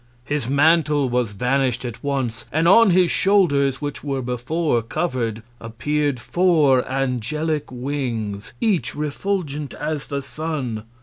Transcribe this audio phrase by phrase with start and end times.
[0.25, 6.19] His Mantle was vanish'd at once; and on his Shoulders, which were before cover'd, appear'd
[6.19, 10.85] four angelic Wings, each refulgent as the Sun.